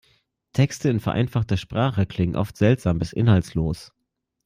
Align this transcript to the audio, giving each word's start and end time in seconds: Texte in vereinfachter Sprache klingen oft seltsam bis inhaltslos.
Texte 0.53 0.89
in 0.89 0.99
vereinfachter 0.99 1.57
Sprache 1.57 2.07
klingen 2.07 2.35
oft 2.35 2.57
seltsam 2.57 2.97
bis 2.97 3.13
inhaltslos. 3.13 3.91